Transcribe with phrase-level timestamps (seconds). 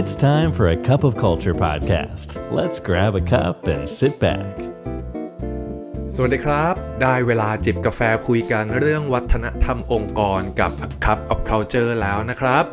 [0.00, 2.28] It's time for a cup of culture podcast.
[2.58, 4.54] Let's grab a cup and sit back.
[6.14, 12.64] สวัสดีครับ ได้เวลาจิบกาแฟคุยกันเรื่องวัฒนธรรมองค์กรกับ A Cup of Culture แล้วนะครับ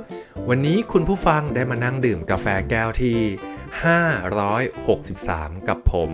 [0.49, 3.19] วันนี้คุณผู้ฟังได้มานั่งดื่มกาแฟแก้วที่
[4.83, 6.09] 563 กับผม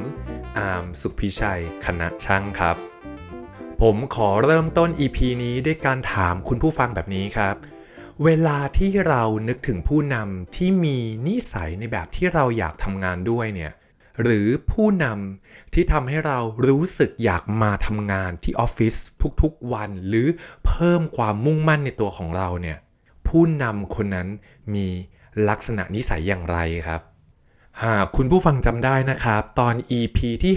[0.58, 2.78] อาร์มสุขพิชัย คณะช่างครับ
[3.82, 7.58] ผมขอเริ่มต้น EP นี้ด้วยการถามคุณผู้ฟังแบบนี้ครับ
[8.26, 13.74] เวลาที่เรานึกถึงผู้นำที่มีนิสัยในแบบที่เราอยากทำงานด้วยเนี่ย
[14.22, 18.96] หรือผู้นำที่ทำให้เรารู้สึกอยากมาทำงานที่ออฟฟิศ
[19.42, 20.28] ทุกๆวัน หรือ
[20.66, 22.78] เพิ่มความมุ่งมั่นในตัวของเราเนี่ย
[23.28, 24.28] ผู้นำคนนั้น
[24.74, 24.88] มี
[25.50, 26.58] ลักษณะนิสัยอย่างไร
[26.88, 27.02] ครับ
[27.84, 30.54] หากคุณผู้ฟังจำได้นะครับ ตอน EP ที่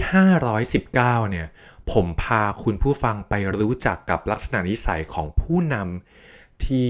[0.63, 0.93] 519
[1.31, 1.47] เนี่ย
[1.91, 6.87] ผมพาคุณผู้ฟังไปรู้จักกับลักษณะนิสัยของผู้นำ ที่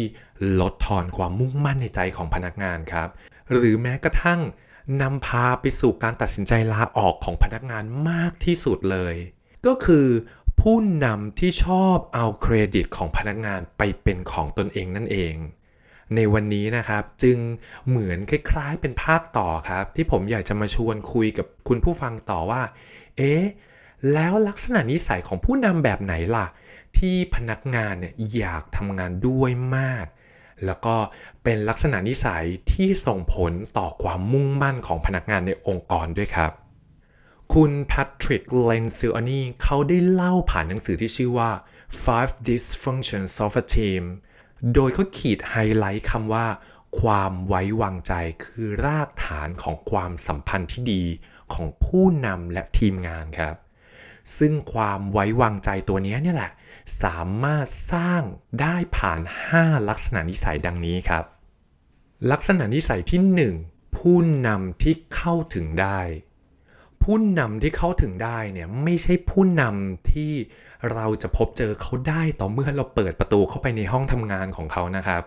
[0.59, 3.09] ลดทอนความมุ่งมั่นในใจของพนักงานครับ
[3.51, 4.41] หรือแม้กระทั่ง
[5.01, 9.15] นำพาไปสู่การตัดสินใจลาออกของพนักงานมากที่สุดเลย
[9.65, 10.07] ก็คือ
[10.61, 15.35] ผู้นำที่ชอบเอาเครดิตของพนักงานไปเป็นของตนเองนั่นเอง
[16.15, 17.37] ในวันนี้นะครับจึง
[17.87, 22.61] เหมือนคล้ายๆเป็นภาคต่อครับ ที่ผมอยากจะมาชวนคุยกับคุณผู้ฟังต่อว่า
[23.17, 23.43] เอ๊ะ
[24.13, 26.47] แล้วลักษณะนิสัยของผู้นำแบบไหนล่ะ
[26.97, 30.05] ที่พนักงานเนี่ยอยากทำงานด้วยมาก
[30.65, 30.95] แล้วก็
[31.43, 36.51] เป็นลักษณะนิสัยที่ส่งผลต่อความมุ่งมั่นของพนักงานในองค์กรด้วยครับ
[37.53, 41.51] คุณแพทริกเลนซิลอนีเขาได้เล่าผ่านหนังสือที่ชื่อว่า
[42.03, 44.03] Five Dysfunctions of a Team
[44.73, 46.47] โดยเขาขีดไฮไลท์คำว่า
[46.99, 48.13] ความไว้วางใจ
[48.43, 51.03] คือรากฐานของความสัมพันธ์ที่ดี
[51.53, 53.55] ของผู้นำและทีมงานครับ
[54.37, 56.51] ซึ่งความไว้วางใจตัวนี้เนี่ยแหละ
[57.03, 58.21] สามารถสร้าง
[58.61, 59.19] ได้ผ่าน
[59.53, 61.23] 5 ลักษณะนิสัยดังนี้ครับ
[62.31, 65.99] ลักษณะนิสัยที่ 1 ผู้นำที่เข้าถึงได้
[67.03, 70.31] ผู้นำที่เข้าถึงได้เนี่ยไม่ใช่ผู้นำที่
[70.93, 75.23] เราจะพบเจอเขาได้ต่อเมื่อเราเปิดประตูเข้าไปในห้องทำงานของเขานะครับ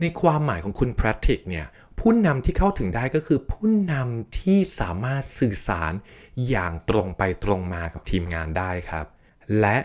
[0.00, 1.66] ในความหมายของคุณแพทริกเนี่ย
[2.00, 5.92] ผู้นำที่เข้าถึงได้ก็คือผู้นำที่สามารถสื่อสาร
[6.48, 9.06] อย่างตรงไปตรงมากับทีมงานได้ครับ
[9.60, 9.76] และ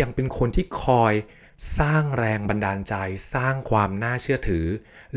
[0.00, 1.14] ยังเป็นคนที่คอย
[1.78, 2.94] สร้างแรงบันดาลใจ
[3.34, 4.66] สร้างความน่าเชื่อถือ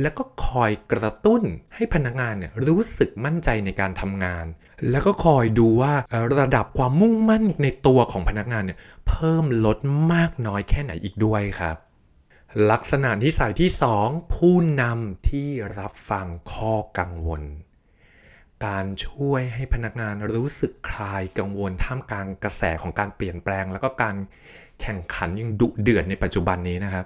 [0.01, 1.41] แล้วก็คอยกระตุ้น
[1.75, 4.45] ให้พนักงานเนี่ยรู้สึกมั่นใจในการทำงาน
[4.89, 5.93] แล้วก็คอยดูว่า
[6.39, 9.77] ระดับความมุ่งมั่นในตัวของพนักงานเนี่ยเพิ่มลด
[10.13, 11.77] มากน้อยแค่ไหนอีกด้วยครับ
[12.71, 13.71] ลักษณะนิสัยที่
[14.01, 15.49] 2 ผู้นำที่
[15.79, 17.41] รับฟังข้อกังวล
[18.65, 24.15] การช่วยให้พนักงานรู้สึกคลายกังวลท่ามกลางกระแสของการเปลี่ยนแปลง แล้วก็การ
[24.81, 27.05] แข่งขันยังดุเดือดในปัจจุบันนี้นะครับ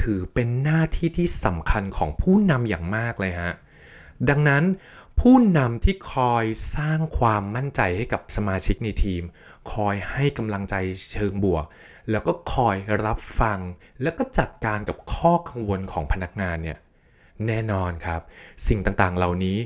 [0.00, 3.52] ถือเป็นหน้าที่ที่สำคัญของผู้นำอย่างมากเลยฮะ
[4.28, 4.64] ดังนั้น
[5.20, 6.44] ผู้นำที่คอย
[6.76, 9.22] สร้างความมั่นใจให้กับสมาชิกในทีม
[9.72, 10.74] คอยให้กำลังใจ
[11.12, 11.64] เชิงบวก
[12.10, 13.58] แล้วก็คอยรับฟัง
[14.02, 16.78] แล้วก็จัดการกับข้อกังวลของพนักงานเนี่ย
[17.46, 18.20] แน่นอนครับ
[18.66, 19.58] สิ่งต่างๆเหล่านี้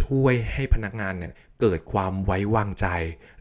[0.00, 2.86] ช่วยให้พนักงานเนี่ยเกิดความไว้วางใจ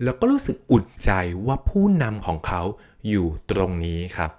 [0.04, 1.12] แล้วก็รู้สึกอุ่นใจ
[1.46, 2.62] ว่าผู้นำของเขา
[3.08, 4.32] อยู่ตรงนี้ครับ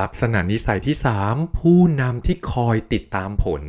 [0.00, 0.96] ลักษณะนิสัยที่
[1.28, 3.62] 3 ผู้นำที่คอยติดตามผล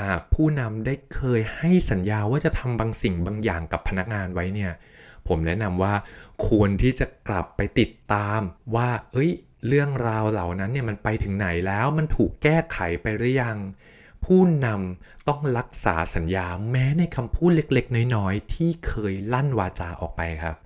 [0.00, 4.72] หากผู้นำได้เคยให้สัญญาว่าจะทำบางสิ่งบางอย่างกับพนักงานไว้เนี่ย
[5.28, 5.94] ผมแนะนำว่า
[6.46, 8.40] ควรที่จะกลับไปติดตาม
[8.74, 9.30] ว่า เอ้ย
[9.68, 13.58] เรื่องราวเหล่านั้นเนี่ยมันไปถึงไหนแล้วมันถูกแก้ไขไปหรือยัง
[14.24, 20.56] ผู้นำต้องรักษาสัญญาแม้ในคำพูดเล็กๆ น้อยๆ ที่เคยลั่นวาจาออกไปครับ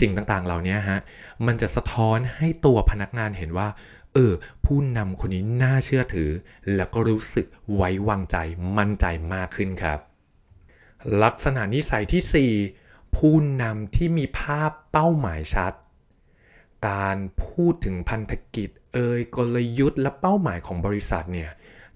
[0.00, 1.00] สิ่งต่างๆเหล่านี้ฮะ
[1.46, 3.68] มันจะสะท้อนให้ตัวพนักงานเห็นว่า
[4.18, 4.32] ออ
[4.64, 6.30] ผู้นำคนนี้น่าเชื่อถือ
[6.74, 8.36] แล้วก็รู้สึกไว้วางใจ
[8.78, 9.98] มั่นใจมากขึ้นครับ
[11.22, 15.72] ลักษณะนิสัยที่ 4 ผู้นำที่มีภาพเป้าหมายชัด
[16.88, 21.50] การพูดถึงพันธกิจ เอ่ยกลยุทธ์และเป้าหมายของบริษัทเนี่ย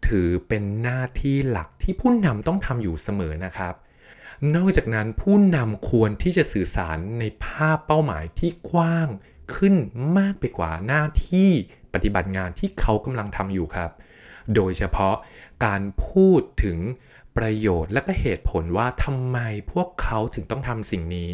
[0.06, 3.74] ถือเป็นหน้าที่หลักที่ผู้นำต้องทำอยู่เสมอนะครับ
[4.54, 9.08] นอกจากนั้นผู้นำควรที่จะสื่อสารในภาพเป้าหมายที่กว้าง
[9.54, 9.74] ขึ้น
[10.18, 11.50] มากไปกว่าหน้าที่
[11.94, 13.90] ปฏิบัติงานที่เขากำลังทำอยู่ครับ
[14.54, 15.14] โดยเฉพาะ
[15.64, 16.78] การพูดถึง
[17.36, 19.38] ประโยชน์และก็เหตุผลว่าทำไม
[19.72, 21.32] พวกเขาถึงต้องทำสิ่งนี้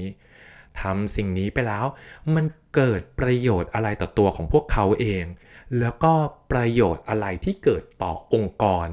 [0.81, 1.87] ทำสิ่งนี้ไปแล้ว
[2.35, 2.45] มัน
[2.75, 5.25] เกิดประโยชน์อะไรต่อตัวของพวกเขาเอง
[5.81, 6.13] แล้วก็
[6.53, 8.89] ประโยชน์อะไรที่เกิดต่อองค์กร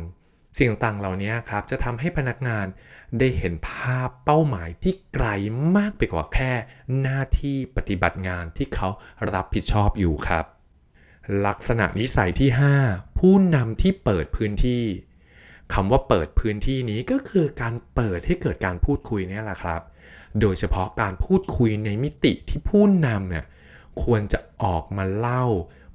[0.57, 2.65] สิ่งต่างๆเหล่านี้ครับจะทำให้พนักงาน
[3.19, 5.27] ได้เห็นภาพเป้าหมายที่ไกล
[5.77, 6.51] มากไปกว่าแค่
[7.01, 8.89] หน้าที่ปฏิบัติงานที่เขา
[9.33, 10.45] รับผิดชอบอยู่ครับ
[11.45, 12.50] ลักษณะนิสัยที่
[12.86, 14.83] 5 ผู้นำที่เปิดพื้นที่
[15.74, 19.81] คำว่าเปิดพื้นที่นี้ก็คือการเปิดให้เกิดการพูดคุยนี่แหละครับ
[20.42, 23.45] โดยเฉพาะการพูดคุยในมิติที่ผู้นำเนี่ย
[24.04, 25.45] ควรจะออกมาเล่า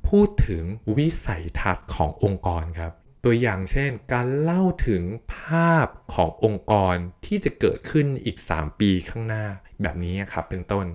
[0.09, 0.63] พูดถึง
[0.97, 2.93] วิสัยทัศน์ขององค์กรครับ
[3.25, 5.03] ตัวอย่างเช่น การเล่าถึง
[5.35, 6.95] ภาพขององค์กร
[7.27, 9.45] ที่จะเกิดขึ้นอีก 3 ปีข้างหน้า
[9.83, 10.87] แบบนี้ครับเป็นต้น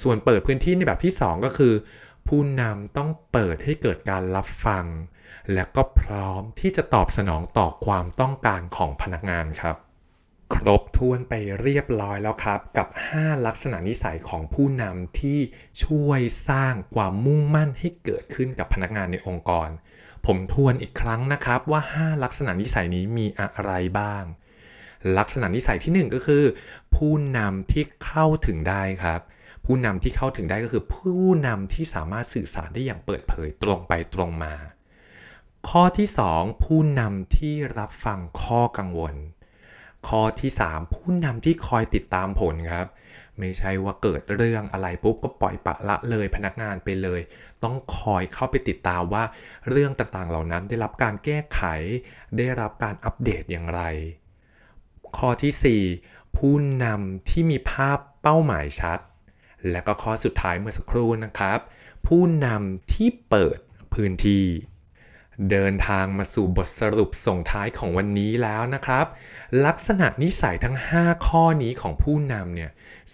[0.00, 1.72] ส่วนเปิดพื้นที่ในแบบที่ 2 ก็คือ
[2.34, 4.86] ผู้นำต้องเปิดให้เกิดการรับฟัง
[5.52, 9.76] และก็พร้อมที่จะตอบสนองต่อความต้องการของพนักงานครับ
[10.54, 15.38] ครบถ้วนไปเรียบร้อยแล้วครับ กับ 5 ลักษณะนิสัยของผู้นำที่
[15.84, 19.68] ช่วยสร้างความมุ่งมั่นให้เกิดขึ้นกับพนักงานในองค์กร
[20.26, 24.24] ผมทวนอีกครั้งนะครับว่า 5 ลักษณะนิสัยนี้มีอะไรบ้าง
[25.18, 26.44] ลักษณะนิสัยที่ 1 ก็คือ
[26.94, 29.20] ผู้นำที่เข้าถึงได้ครับ
[29.64, 34.54] ผู้นำที่เข้าถึงได้ก็คือผู้นำที่สามารถสื่อสารได้อย่างเปิดเผยตรงไปตรงมา
[35.68, 39.14] ข้อที่ 2 ผู้นำที่รับฟังข้อกังวล
[40.08, 42.86] ข้อที่ 3 ผู้นำที่คอยติดตามผลครับ
[43.38, 47.20] ไม่ใช่ว่าเกิดเรื่องอะไรปุ๊บก็ปล่อยปะละเลยพนักงานไปเลย
[47.64, 49.24] ต้องคอยเข้าไปติดตามว่า
[49.70, 51.62] เรื่องต่างๆเหล่านั้นได้รับการแก้ไข
[52.36, 53.82] ได้รับการอัปเดตอย่างไร
[55.16, 56.54] ข้อที่ 4 ผู้
[56.84, 58.98] นำที่มีภาพเป้าหมายชัด
[59.70, 61.58] และก็ข้อสุดท้ายเมื่อสักครู่นะครับ
[62.06, 63.58] ผู้นำที่เปิด
[63.94, 64.44] พื้นที่
[65.50, 69.06] เดินทางมาสู่บทสรุปส่งท้ายของวันนี้แล้วนะครับ
[69.66, 72.70] ลักษณะนิสัยทั้ง 5 ข้อนี้ของผู้นำเนี่ย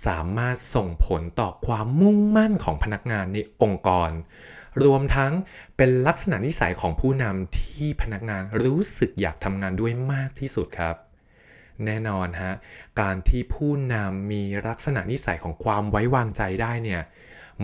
[0.06, 4.10] สามารถส่งผลต่อความมุ่งมั่นของพนักงานในองค์กร
[4.84, 5.32] รวมทั้ง
[5.76, 11.05] เป็นลักษณะนิสัยของผู้นำที่พนักงานรู้สึกอยากทำงานด้วยมากที่สุดครับ
[11.84, 12.52] แน่นอนฮะ
[13.00, 17.02] การที่ผู้นำมีลักษณะนิสัยของความไว้วางใจได้เนี่ย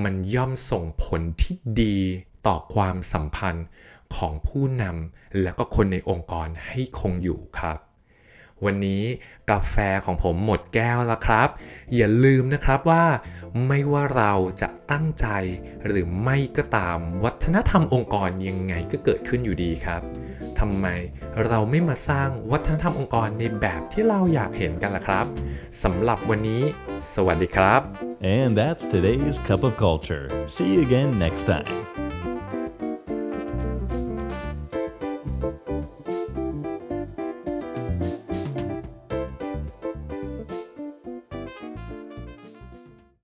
[0.02, 1.98] มันย่อมส่งผลที่ดี
[2.46, 3.66] ต่อความสัมพันธ์
[4.16, 7.78] ของผู้นำและก็คนในองค์กรให้คงอยู่ครับ
[8.64, 9.02] วันนี้
[9.50, 11.48] กาแฟของผมหมดแก้วแล้วครับ
[11.96, 13.04] อย่าลืมนะครับว่า
[13.66, 15.26] ไม่ว่าเราจะตั้งใจ
[15.86, 20.02] หรือไม่ก็ตามวัฒนธรรมองค์กรยังไงก็เกิดขึ้นอยู่ดีครับ
[20.62, 20.88] ทำไม
[21.46, 25.26] เราไม่มาสร้างวัฒนธรรมองค์กรในแบบที่เราอยากเห็นกันล่ะครับ
[25.82, 26.62] สำหรับวันนี้
[27.14, 27.80] สวัสดีครับ
[28.38, 30.24] And that's today's Cup of Culture.
[30.54, 31.70] See you again next time.